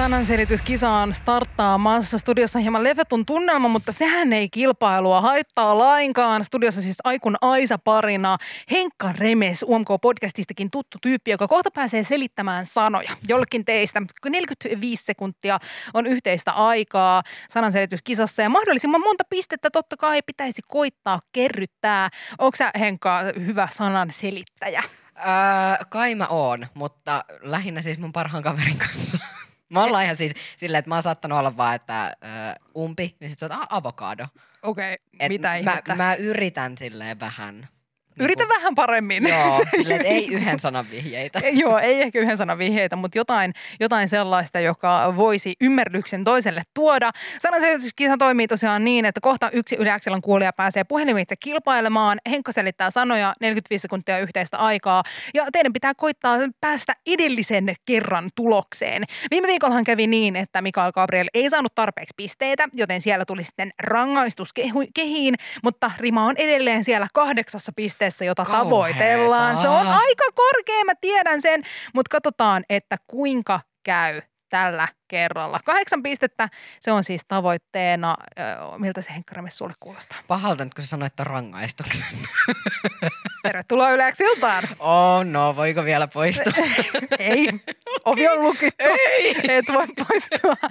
[0.06, 2.18] Sananselityskisa on starttaamassa.
[2.18, 6.44] Studiossa on hieman levetun tunnelma, mutta sehän ei kilpailua haittaa lainkaan.
[6.44, 8.38] Studiossa siis Aikun Aisa parina
[8.70, 13.10] Henkka Remes, UMK-podcastistakin tuttu tyyppi, joka kohta pääsee selittämään sanoja.
[13.28, 15.58] Jollekin teistä 45 sekuntia
[15.94, 22.08] on yhteistä aikaa sananselityskisassa ja mahdollisimman monta pistettä totta kai pitäisi koittaa kerryttää.
[22.38, 24.82] Onko sä Henkka hyvä sanan selittäjä?
[25.16, 29.18] Öö, kai mä oon, mutta lähinnä siis mun parhaan kaverin kanssa.
[29.68, 32.30] Mä ollaan ihan siis silleen, että mä oon saattanut olla vaan, että öö,
[32.76, 34.26] umpi, niin sit sä oot "Ah, avokado.
[34.62, 35.94] Okei, okay, Et mitä mä, ihmettä?
[35.94, 37.68] mä yritän silleen vähän.
[38.20, 39.28] Yritä niinku- vähän paremmin.
[39.28, 41.38] Joo, silleen, että ei yhden sanan vihjeitä.
[41.38, 46.62] Ei- Joo, ei ehkä yhden sanan vihjeitä, mutta jotain, jotain sellaista, joka voisi ymmärryksen toiselle
[46.74, 47.10] tuoda.
[47.40, 52.18] Sananselityskisa toimii tosiaan niin, että kohta yksi yleäksilän kuulija pääsee puhelimitse kilpailemaan.
[52.30, 55.02] Henkka selittää sanoja 45 sekuntia yhteistä aikaa
[55.34, 59.02] ja teidän pitää koittaa päästä edellisen kerran tulokseen.
[59.30, 63.70] Viime viikollahan kävi niin, että Mikael Gabriel ei saanut tarpeeksi pisteitä, joten siellä tuli sitten
[63.82, 64.50] rangaistus
[64.94, 68.64] kehiin, mutta rima on edelleen siellä kahdeksassa pisteessä, jota Kauheeta.
[68.64, 69.58] tavoitellaan.
[69.58, 71.62] Se on aika korkea, mä tiedän sen,
[71.94, 75.58] mutta katsotaan, että kuinka käy tällä kerralla.
[75.64, 76.48] Kahdeksan pistettä,
[76.80, 78.14] se on siis tavoitteena.
[78.78, 80.18] Miltä se Henkka Remes sulle kuulostaa?
[80.28, 82.06] Pahalta nyt, kun sä sanoit ton rangaistuksen.
[83.42, 84.64] Tervetuloa Yleäksi iltaan.
[84.78, 86.52] Oh no, voiko vielä poistua?
[87.18, 87.48] Ei,
[88.04, 88.84] ovi on lukittu.
[88.84, 89.36] Ei.
[89.48, 90.68] Et voi poistua.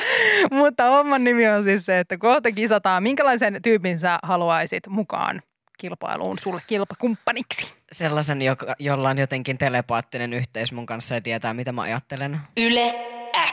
[0.51, 3.03] Mutta homman nimi on siis se, että kohta kisataan.
[3.03, 5.41] Minkälaisen tyypin sä haluaisit mukaan
[5.77, 7.73] kilpailuun sulle kilpakumppaniksi?
[7.91, 12.37] Sellaisen, joka, jolla on jotenkin telepaattinen yhteys mun kanssa ja tietää, mitä mä ajattelen.
[12.57, 12.93] Yle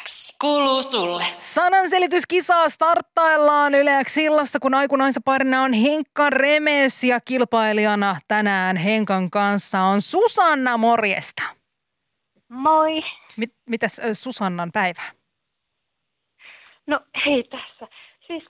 [0.03, 1.23] X kuuluu sulle.
[1.37, 9.81] Sananselityskisaa starttaillaan Yleäksi illassa, kun aikunaisa parina on Henkka Remes ja kilpailijana tänään Henkan kanssa
[9.81, 11.43] on Susanna Morjesta.
[12.49, 13.03] Moi.
[13.37, 15.03] Mit, mitäs Susannan päivä?
[16.87, 17.95] No hei tässä.
[18.27, 18.45] Siis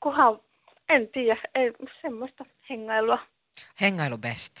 [0.00, 0.40] kunhan,
[0.88, 1.72] en tiedä, ei
[2.02, 3.18] semmoista hengailua.
[3.80, 4.52] Hengailu best.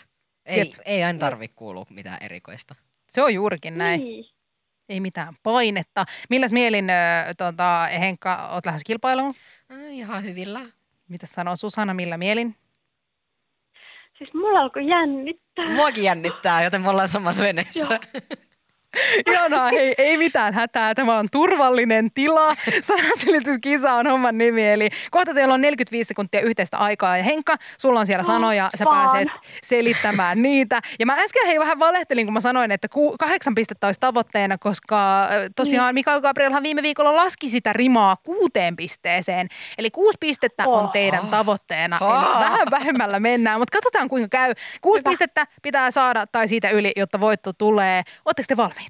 [0.46, 0.72] Ei, Jep.
[0.84, 2.74] ei aina tarvi kuulua mitään erikoista.
[3.08, 4.00] Se on juurikin näin.
[4.00, 4.24] Niin.
[4.88, 6.04] Ei mitään painetta.
[6.30, 6.94] Milläs mielin, ö,
[7.38, 9.34] tota, Henkka, oot lähes kilpailuun?
[9.72, 10.60] Äh, Ihan hyvillä.
[11.08, 12.56] Mitä sanoo Susanna, millä mielin?
[14.18, 15.68] Siis mulla alkoi jännittää.
[15.74, 17.98] Muakin jännittää, joten me ollaan samassa veneessä.
[19.30, 20.94] Ihanaa, hei, ei mitään hätää.
[20.94, 22.54] Tämä on turvallinen tila.
[22.82, 24.68] Sananselityskisa on homman nimi.
[24.68, 27.16] Eli kohta teillä on 45 sekuntia yhteistä aikaa.
[27.16, 28.70] Ja Henkka, sulla on siellä Oh, sanoja.
[28.78, 29.10] Sä vaan.
[29.10, 29.28] pääset
[29.62, 30.80] selittämään niitä.
[30.98, 34.58] Ja mä äsken hei vähän valehtelin, kun mä sanoin, että ku, kahdeksan pistettä olisi tavoitteena,
[34.58, 39.48] koska tosiaan Mikael Gabrielhan viime viikolla laski sitä rimaa kuuteen pisteeseen.
[39.78, 40.92] Eli kuusi pistettä on Oh.
[40.92, 41.98] teidän tavoitteena.
[42.00, 42.10] Oh.
[42.22, 44.52] Eli vähän vähemmällä mennään, mutta katsotaan kuinka käy.
[44.80, 45.10] Kuusi Hyvä.
[45.10, 48.02] pistettä pitää saada tai siitä yli, jotta voitto tulee.
[48.24, 48.85] Oletteko te valmiita?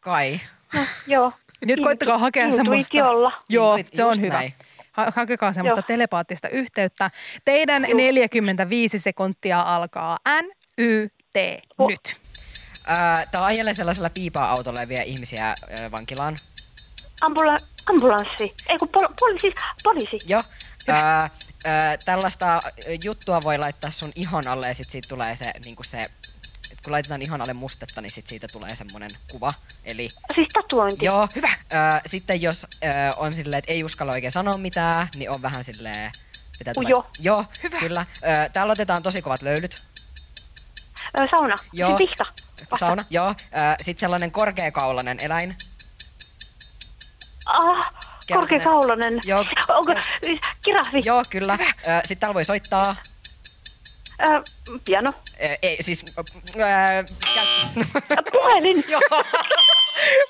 [0.00, 0.40] Kai.
[1.06, 1.32] Joo.
[1.64, 2.74] Nyt koittakaa hakea semmoista.
[2.74, 3.42] Intuitiolla.
[3.48, 4.34] Joo, Intuit- se on just hyvä.
[4.34, 4.54] näin.
[4.92, 5.86] Ha- hakekaa semmoista Joo.
[5.86, 7.10] telepaattista yhteyttä.
[7.44, 7.96] Teidän Joo.
[7.96, 10.44] 45 sekuntia alkaa N,
[10.78, 11.36] Y, T,
[11.78, 11.88] Oh.
[11.90, 12.16] nyt.
[12.86, 16.36] Ää, Tää ajelee sellaisella piipaa-autolla ja vie ihmisiä ö, vankilaan.
[17.24, 18.54] Ambula- ambulanssi.
[18.68, 19.54] Ei kun pol- poliisi.
[19.84, 20.18] Poliisi.
[20.26, 20.42] Joo.
[20.88, 21.30] Ää,
[21.64, 22.60] ää, tällaista
[23.04, 26.02] juttua voi laittaa sun ihon alle ja sit siitä tulee se, niinku se
[26.72, 29.54] et kun laitetaan ihon alle mustetta, niin sit siitä tulee semmonen kuva.
[29.84, 31.04] Eli Siis tatuointi.
[31.04, 31.48] joo, hyvä.
[31.72, 35.64] Ää, sitten jos ää, on silleen, että ei uskalla oikein sanoa mitään, niin on vähän
[35.64, 36.12] silleen...
[36.58, 36.88] Pitää tulla...
[36.88, 37.10] Ujo.
[37.20, 37.76] Joo, hyvä.
[37.80, 38.06] kyllä.
[38.22, 39.82] Ää, täällä otetaan tosi kovat löylyt.
[41.20, 41.54] Ö, sauna.
[41.72, 41.96] Joo.
[41.96, 42.24] Siis vihta.
[42.70, 42.86] Vasta.
[42.86, 43.34] Sauna, joo.
[43.76, 45.56] Sitten sellainen korkeakaulainen eläin.
[47.46, 47.92] Ah,
[48.34, 49.20] korkeakaulainen.
[49.24, 49.44] Joo.
[49.68, 49.94] Onko
[50.64, 51.02] kirahvi?
[51.04, 51.58] Joo, kyllä.
[52.02, 52.96] Sitten täällä voi soittaa.
[54.22, 54.42] Ö,
[54.86, 55.10] piano.
[55.40, 56.04] Ää, ei, siis...
[56.18, 56.22] Ö,
[58.32, 58.84] puhelin.
[58.92, 59.00] joo.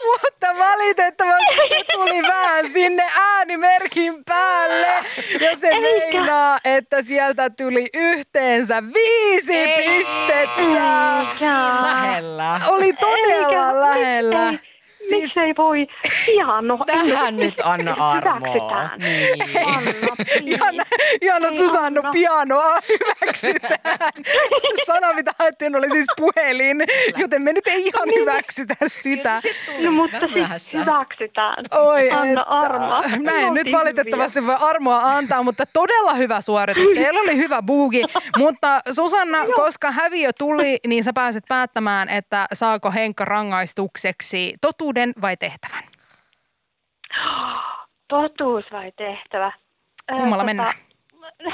[0.05, 4.87] Mutta valitettavasti se tuli vähän sinne äänimerkin päälle.
[5.41, 5.81] Ja se Eikä.
[5.81, 10.63] meinaa, että sieltä tuli yhteensä viisi pistettä.
[11.83, 12.61] Lähellä.
[12.69, 14.55] Oli todella Eikä, lähellä.
[15.11, 15.87] Miksei, miksei voi
[16.27, 16.79] piano?
[16.87, 18.91] Tähän nyt anna armoa.
[18.97, 19.43] Niin.
[19.67, 19.93] Anna,
[21.21, 23.79] Ihana, Ei Susannu, pianoa hyväksytään.
[24.87, 26.85] Sana, mitä haettiin, oli siis puhelin,
[27.17, 29.23] joten me nyt ei ihan hyväksytä sitä.
[29.29, 29.85] Kyllä se sit tuli.
[29.87, 30.79] No mutta siis myöhässä.
[30.79, 31.65] hyväksytään.
[31.71, 32.43] Oi, Anna että.
[32.43, 33.03] armoa.
[33.23, 36.89] Mä en nyt valitettavasti voi armoa antaa, mutta todella hyvä suoritus.
[36.95, 38.03] Teillä oli hyvä buugi.
[38.39, 45.37] Mutta Susanna, koska häviö tuli, niin sä pääset päättämään, että saako Henkka rangaistukseksi totuuden vai
[45.37, 45.83] tehtävän.
[48.09, 49.53] Totuus vai tehtävä?
[50.17, 50.75] Kummalla mennään?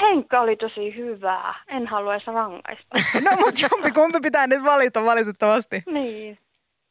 [0.01, 1.53] Henkka oli tosi hyvä.
[1.67, 2.99] En haluaisi rangaista.
[3.29, 5.83] No mutta jompi kumpi pitää nyt valita valitettavasti.
[5.85, 6.37] niin.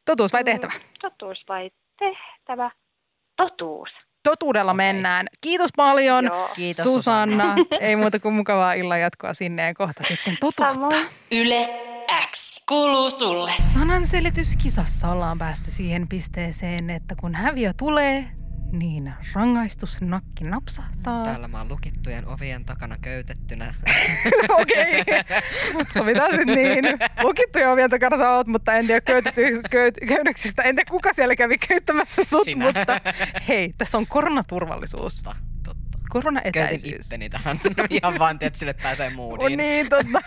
[0.05, 0.73] Totuus vai tehtävä?
[1.03, 2.71] Totuus vai tehtävä?
[3.37, 3.89] Totuus.
[4.23, 4.77] Totuudella Okei.
[4.77, 5.27] mennään.
[5.41, 6.25] Kiitos paljon.
[6.25, 6.51] Joo.
[6.57, 7.55] Kiitos Susanna.
[7.81, 10.75] Ei muuta kuin mukavaa illan jatkoa sinne ja kohta sitten totuutta.
[10.75, 11.07] Samoin.
[11.33, 11.69] Yle
[12.31, 13.51] X kuuluu sulle.
[13.73, 18.31] Sananselityskisassa ollaan päästy siihen pisteeseen, että kun häviö tulee,
[18.73, 21.25] niin rangaistusnakki napsahtaa.
[21.25, 23.75] Täällä mä oon lukittujen ovien takana köytettynä.
[24.61, 25.05] Okei,
[25.95, 26.85] sovitaan sitten niin.
[27.23, 30.63] Lukittuja ovien takana sä oot, mutta en tiedä köytetty, köyt, köynnöksistä.
[30.63, 32.65] En tiedä kuka siellä kävi köyttämässä sut, Sinä.
[32.65, 33.01] mutta
[33.49, 35.23] hei, tässä on koronaturvallisuus.
[35.23, 35.54] totta,
[36.23, 37.07] Koronaetäisyys.
[37.07, 37.57] itteni tähän
[37.91, 39.57] ihan vaan, että sille pääsee On moodiin.
[39.57, 40.21] niin, totta.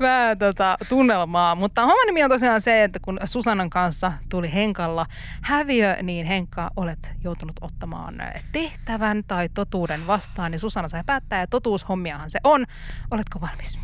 [0.00, 1.54] Vähän tota, tunnelmaa.
[1.54, 5.06] Mutta homman nimi on tosiaan se, että kun Susannan kanssa tuli Henkalla
[5.42, 8.14] häviö, niin Henkka olet joutunut ottamaan
[8.52, 10.50] tehtävän tai totuuden vastaan.
[10.50, 12.64] Niin Susanna sai päättää ja totuushommiahan se on.
[13.10, 13.78] Oletko valmis?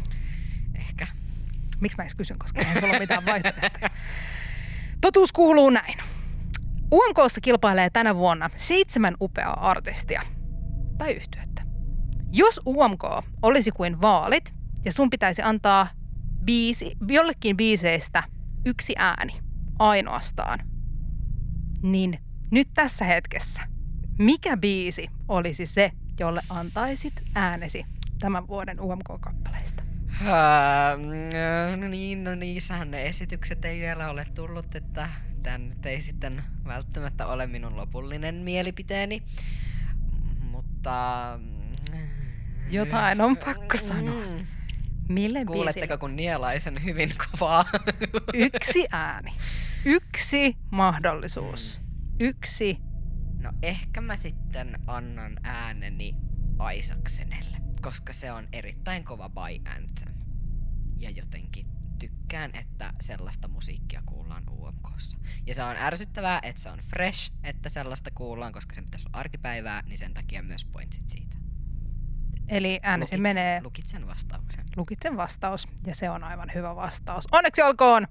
[0.78, 1.06] Ehkä.
[1.80, 3.90] Miksi mä edes kysyn, koska ei sulla ole mitään vaihtoehtoja.
[5.00, 5.98] Totuus kuuluu näin.
[6.92, 10.22] UMKssa kilpailee tänä vuonna seitsemän upeaa artistia
[11.00, 11.62] tai yhtyettä.
[12.32, 13.04] Jos UMK
[13.42, 15.88] olisi kuin vaalit ja sun pitäisi antaa
[16.44, 18.22] biisi, jollekin biiseistä
[18.66, 19.32] yksi ääni
[19.78, 20.58] ainoastaan,
[21.82, 22.18] niin
[22.50, 23.62] nyt tässä hetkessä,
[24.18, 27.86] mikä biisi olisi se, jolle antaisit äänesi
[28.18, 29.82] tämän vuoden UMK-kappaleista?
[30.22, 35.08] Öö, no niin, no niissähän ne esitykset ei vielä ole tullut, että
[35.42, 39.22] tämä nyt ei sitten välttämättä ole minun lopullinen mielipiteeni.
[40.80, 41.40] Mutta...
[42.70, 44.24] Jotain on pakko sanoa.
[44.26, 44.46] Mm.
[45.08, 47.64] Mille Kuuletteko, kun nielaisen hyvin kovaa?
[48.54, 49.32] Yksi ääni.
[49.84, 51.80] Yksi mahdollisuus.
[52.20, 52.78] Yksi.
[53.38, 56.12] No ehkä mä sitten annan ääneni
[56.58, 60.14] Aisaksenelle, koska se on erittäin kova by anthem.
[60.98, 61.66] Ja jotenkin
[62.00, 65.18] tykkään, että sellaista musiikkia kuullaan UMKssa.
[65.46, 69.18] Ja se on ärsyttävää, että se on fresh, että sellaista kuullaan, koska se pitäisi olla
[69.18, 71.36] arkipäivää, niin sen takia myös pointsit siitä.
[72.48, 74.64] Eli äänesi Lukitsen- menee Lukitsen vastauksen.
[74.76, 77.24] Lukitsen vastaus, ja se on aivan hyvä vastaus.
[77.32, 78.06] Onneksi olkoon!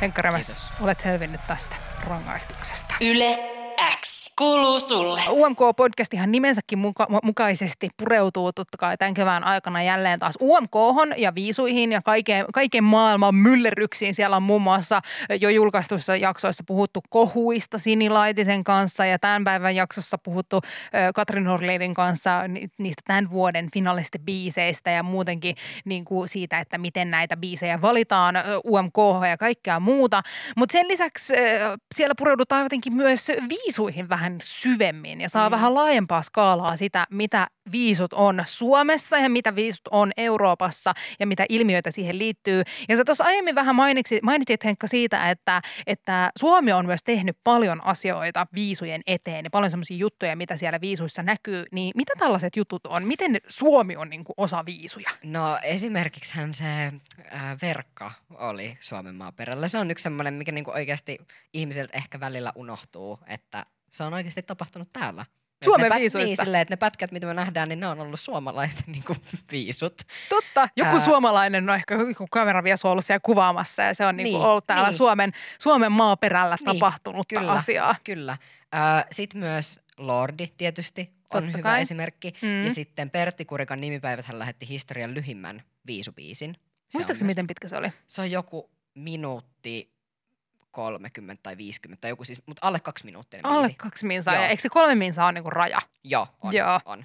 [0.00, 0.72] Henkka Rämäs, Kiitos.
[0.80, 1.76] olet selvinnyt tästä
[2.06, 2.94] rangaistuksesta.
[3.00, 3.49] Yle
[3.80, 5.20] X kuuluu sulle.
[5.30, 10.70] UMK-podcastihan nimensäkin muka- mu- mukaisesti pureutuu totta kai tämän kevään aikana jälleen taas umk
[11.16, 14.14] ja viisuihin ja kaiken, kaiken maailman myllerryksiin.
[14.14, 15.00] Siellä on muun muassa
[15.40, 20.60] jo julkaistuissa jaksoissa puhuttu kohuista Sini Laitisen kanssa ja tämän päivän jaksossa puhuttu
[21.14, 27.10] Katrin Horleidin kanssa ni- niistä tämän vuoden finalistibiiseistä ja muutenkin niin kuin siitä, että miten
[27.10, 28.96] näitä biisejä valitaan UMK
[29.28, 30.22] ja kaikkea muuta.
[30.56, 31.34] Mutta sen lisäksi
[31.94, 33.69] siellä pureudutaan jotenkin myös viisuihin
[34.08, 35.50] vähän syvemmin ja saa mm.
[35.50, 41.46] vähän laajempaa skaalaa sitä, mitä viisut on Suomessa ja mitä viisut on Euroopassa ja mitä
[41.48, 42.62] ilmiöitä siihen liittyy.
[42.88, 47.36] Ja sä tuossa aiemmin vähän mainitsit, mainitsit Henkka siitä, että, että Suomi on myös tehnyt
[47.44, 51.64] paljon asioita viisujen eteen ja paljon semmoisia juttuja, mitä siellä viisuissa näkyy.
[51.72, 53.04] Niin mitä tällaiset jutut on?
[53.06, 55.10] Miten Suomi on niin kuin osa viisuja?
[55.22, 56.92] No esimerkiksi se
[57.30, 59.68] ää, verkka oli Suomen maaperällä.
[59.68, 61.18] Se on yksi semmoinen, mikä niinku oikeasti
[61.52, 65.24] ihmisiltä ehkä välillä unohtuu, että se on oikeasti tapahtunut täällä.
[65.64, 66.26] Suomen ne viisuissa.
[66.26, 69.16] Niin, silleen, että ne pätkät, mitä me nähdään, niin ne on ollut suomalaiset niinku
[69.52, 70.02] viisut.
[70.28, 70.68] Totta.
[70.76, 74.40] Joku Ää- suomalainen on ehkä joku kameraviesu ollut siellä kuvaamassa ja se on niin kuin
[74.40, 74.96] Niin, ollut täällä niin.
[74.96, 77.52] Suomen, Suomen maaperällä Niin, tapahtunutta kyllä.
[77.52, 77.96] asiaa.
[78.04, 78.36] Kyllä.
[79.10, 81.00] Sitten myös Lordi tietysti
[81.34, 81.80] on Totta hyvä kai.
[81.80, 82.32] esimerkki.
[82.42, 82.64] Mm.
[82.64, 86.54] Ja sitten Pertti Kurikan nimipäivät hän lähetti historian lyhimmän viisubiisin.
[86.54, 87.88] Se Muistaakseni, miten pitkä se oli?
[88.06, 89.90] Se on joku minuutti
[90.70, 93.40] 30 tai 50, tai joku siis, mutta alle kaksi minuuttia.
[93.42, 93.78] Alle biisi.
[93.78, 94.34] kaksi minsaa.
[94.34, 95.78] Ja eikö se kolme minsaa ole niinku raja?
[96.04, 96.80] Joo, on, Joo.
[96.84, 97.04] on.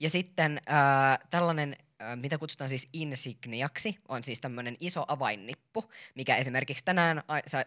[0.00, 6.36] Ja sitten äh, tällainen, äh, mitä kutsutaan siis insigniaksi, on siis tämmöinen iso avainnippu, mikä
[6.36, 7.22] esimerkiksi tänään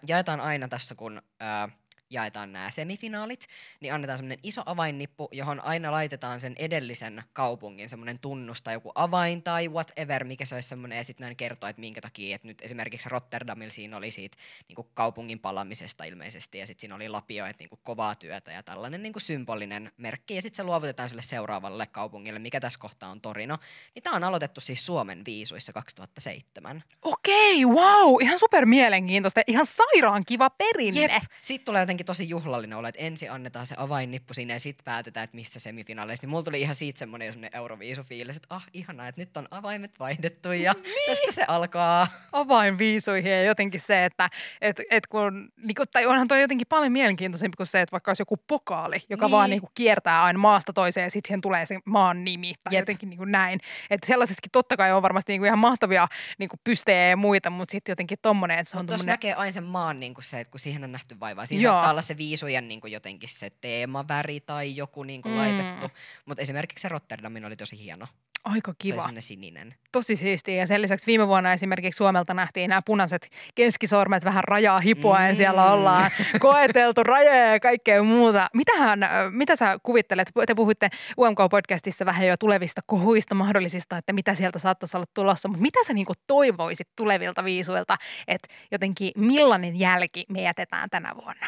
[0.07, 1.71] jaetaan aina tässä, kun äh,
[2.09, 3.47] jaetaan nämä semifinaalit,
[3.79, 8.91] niin annetaan semmoinen iso avainnippu, johon aina laitetaan sen edellisen kaupungin semmoinen tunnus tai joku
[8.95, 12.47] avain tai whatever, mikä se olisi semmoinen, ja sitten näin kertoo, että minkä takia, että
[12.47, 17.09] nyt esimerkiksi Rotterdamilla siinä oli siitä niin kuin kaupungin palamisesta ilmeisesti, ja sitten siinä oli
[17.09, 20.63] lapio, että niin kuin kovaa työtä ja tällainen niin kuin symbolinen merkki, ja sitten se
[20.63, 23.57] luovutetaan sille seuraavalle kaupungille, mikä tässä kohtaa on Torino.
[23.95, 26.83] Niin tämä on aloitettu siis Suomen viisuissa 2007.
[27.01, 29.41] Okei, wow, ihan super mielenkiintoista.
[29.47, 31.01] Ihan sairaan kiva perinne.
[31.01, 31.23] Jep.
[31.41, 35.23] Siitä tulee jotenkin tosi juhlallinen olla, että ensin annetaan se avainnippu sinne ja sitten päätetään,
[35.23, 36.23] että missä semifinaaleissa.
[36.23, 40.51] Niin mulla tuli ihan siitä semmoinen euroviisufiilis, että ah ihanaa, että nyt on avaimet vaihdettu
[40.51, 40.93] ja Niin.
[41.09, 42.07] tästä se alkaa.
[42.31, 44.29] avainviisuihin ja jotenkin se, että
[44.61, 48.21] et, et kun, niinku, tai onhan toi jotenkin paljon mielenkiintoisempi kuin se, että vaikka olisi
[48.21, 49.31] joku pokaali, joka Niin.
[49.31, 52.81] vaan niinku kiertää aina maasta toiseen ja sitten siihen tulee se maan nimi tai Jep.
[52.81, 53.59] jotenkin niinku näin.
[53.89, 56.07] Että sellaisetkin totta kai on varmasti niinku ihan mahtavia
[56.37, 59.05] niinku pystejä ja muita, mutta sitten jotenkin tommonen, että se on tommonen...
[59.07, 61.45] näkee aina sen maan niin kuin se, että kun siihen on nähty vaivaa.
[61.45, 61.81] Siinä Joo.
[61.91, 65.37] Olla se viisujen niin kuin jotenkin se teemaväri tai joku niin kuin Mm.
[65.37, 65.89] laitettu.
[66.25, 68.05] Mutta esimerkiksi se Rotterdamin oli tosi hieno.
[68.43, 68.93] Aika Se kiva.
[68.95, 69.75] oli semmoinen sininen.
[69.91, 70.55] Tosi siistiä.
[70.55, 75.31] Ja sen lisäksi viime vuonna esimerkiksi Suomelta nähtiin nämä punaiset keskisormet vähän rajaa hipoen.
[75.31, 75.35] Mm.
[75.35, 78.47] Siellä ollaan koeteltu rajoja ja kaikkea muuta.
[78.53, 80.29] Mitähän, äh, mitä sä kuvittelet?
[80.47, 85.47] Te puhuitte UMK-podcastissa vähän jo tulevista kohuista mahdollisista, että mitä sieltä saattaisi olla tulossa.
[85.47, 87.97] Mutta mitä sä niinku toivoisit tulevilta viisuilta,
[88.27, 91.47] että jotenkin millainen jälki me jätetään tänä vuonna?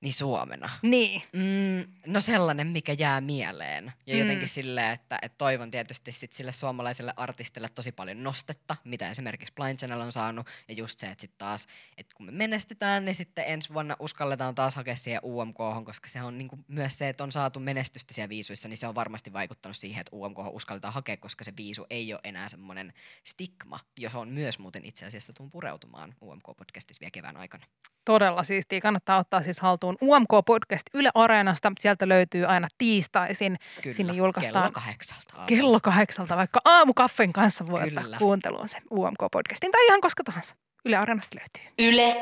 [0.00, 0.70] Niin Suomena.
[0.82, 1.22] Niin.
[1.32, 3.92] Mm, no sellainen, mikä jää mieleen.
[4.06, 4.20] Ja Mm.
[4.20, 9.54] jotenkin silleen, että, että toivon tietysti sit sille suomalaiselle artistille tosi paljon nostetta, mitä esimerkiksi
[9.54, 10.46] Blind Channel on saanut.
[10.68, 14.54] Ja just se, että sitten taas, että kun me menestytään, niin sitten ensi vuonna uskalletaan
[14.54, 18.28] taas hakea siihen UMK, koska se on niinku myös se, että on saatu menestystä siellä
[18.28, 22.12] viisuissa, niin se on varmasti vaikuttanut siihen, että UMK uskalletaan hakea, koska se viisu ei
[22.12, 22.92] ole enää semmoinen
[23.24, 27.64] stigma, johon myös muuten itse asiassa tuun pureutumaan UMK-podcastissa vielä kevään aikana.
[28.04, 28.80] Todella siistiä.
[28.80, 31.72] Kannattaa ottaa siis haltuun UMK-podcast Yle Areenasta.
[31.80, 33.58] Sieltä löytyy aina tiistaisin.
[33.82, 35.22] Kyllä, Sinne julkaistaan kello kahdeksalta.
[35.32, 35.46] aamulla.
[35.46, 38.00] kello kahdeksalta, vaikka aamukaffen kanssa voi Kyllä.
[38.00, 40.54] ottaa kuunteluun se UMK-podcastin tai ihan koska tahansa.
[40.84, 41.88] Yle Areenasta löytyy.
[41.92, 42.16] Yle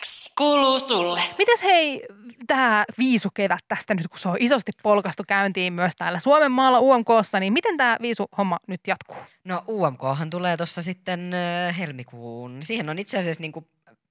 [0.00, 1.20] X kuuluu sulle.
[1.38, 2.02] Mites hei,
[2.46, 7.40] tämä viisukevät tästä nyt, kun se on isosti polkastu käyntiin myös täällä Suomen maalla UMKssa,
[7.40, 9.16] niin miten tämä viisuhomma nyt jatkuu?
[9.44, 11.32] No UMKhan tulee tuossa sitten
[11.78, 12.58] helmikuun.
[12.62, 13.68] Siihen on itse asiassa niinku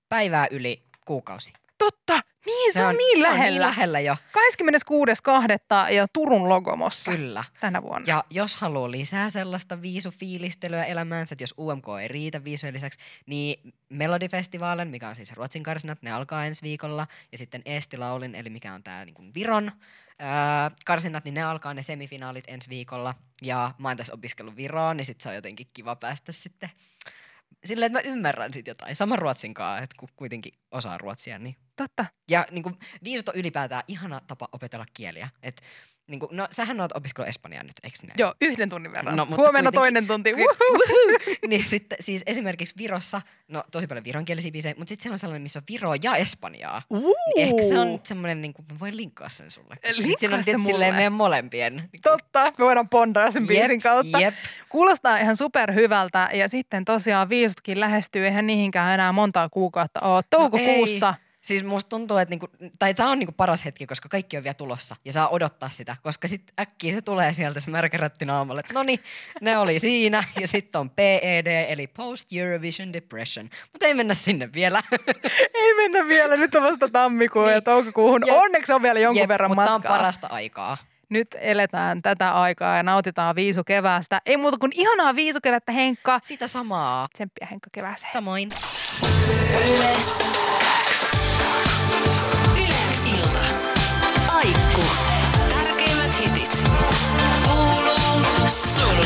[0.09, 1.53] päivää yli kuukausi.
[1.77, 3.43] Totta, niin se, on, niin se lähellä.
[3.43, 4.15] on niin lähellä jo,
[5.87, 5.91] 26.2.
[5.93, 7.43] ja Turun Logomossa kyllä.
[7.59, 8.05] tänä vuonna.
[8.07, 13.73] Ja jos haluaa lisää sellaista viisufiilistelyä elämäänsä, että jos UMK ei riitä viisujen lisäksi, niin
[13.89, 17.07] Melodifestivalen, mikä on siis Ruotsin karsinat, ne alkaa ensi viikolla.
[17.31, 19.71] Ja sitten Eesti Laulin, eli mikä on tämä niin Viron
[20.19, 23.15] ää, karsinnat, niin ne alkaa ne semifinaalit ensi viikolla.
[23.41, 26.69] Ja mä oon tässä opiskellut Viroon, niin sit se on jotenkin kiva päästä sitten
[27.65, 28.95] silleen, että mä ymmärrän sit jotain.
[28.95, 32.05] Sama Ruotsin kanssa, että kun kuitenkin osaa ruotsia, niin Totta.
[32.29, 35.29] ja niin kuin, viisut on ylipäätään ihana tapa opetella kieliä.
[35.43, 35.61] Et
[36.11, 38.13] Niin kuin, no sähän oot opiskellut Espanjaa nyt, eikö näin?
[38.17, 39.15] Joo, yhden tunnin verran.
[39.15, 40.33] No, No, mutta Huomenna toinen tunti.
[40.33, 45.19] Ky- niin sitten siis esimerkiksi Virossa, no tosi paljon vironkielisiä biisejä, mutta sitten siellä on
[45.19, 46.81] sellainen, missä on Viroa ja Espanjaa.
[46.89, 49.75] Niin ehkä se on semmoinen, niin kuin, mä voin linkkaa sen sulle.
[49.83, 50.95] Linkkaa siinä on se tietysti silleen mulle.
[50.97, 51.75] meidän molempien.
[51.75, 54.19] Niin kuin, Totta, me voidaan bondaa sen biisin jep, kautta.
[54.19, 54.33] Jep.
[54.69, 60.23] Kuulostaa ihan superhyvältä ja sitten tosiaan viisutkin lähestyy, eihän niihinkään enää montaa kuukautta ole.
[60.29, 61.13] Toukokuussa.
[61.41, 62.47] Siis musta tuntuu, että niinku,
[62.79, 65.95] tai tää on niinku paras hetki, koska kaikki on vielä tulossa ja saa odottaa sitä,
[66.03, 68.99] koska sitten äkkiä se tulee sieltä se märkärätti naamalle, että no niin,
[69.41, 74.49] ne oli siinä ja sitten on PED eli Post Eurovision Depression, mutta ei mennä sinne
[74.53, 74.83] vielä.
[75.53, 77.63] Ei mennä vielä, nyt on vasta tammikuun ja Niin.
[77.63, 78.21] toukokuuhun.
[78.27, 78.35] Jep.
[78.37, 79.79] Onneksi on vielä jonkun Jep, verran mutta matkaa.
[79.79, 80.77] tää on parasta aikaa.
[81.09, 84.21] Nyt eletään tätä aikaa ja nautitaan viisukeväästä.
[84.25, 86.19] Ei muuta kuin ihanaa viisukevättä Henkka.
[86.23, 87.07] Sitä samaa.
[87.13, 88.11] Tsemppiä Henkka kevääseen.
[88.13, 88.49] Samoin.
[89.67, 90.20] Yle
[98.51, 99.00] Solo.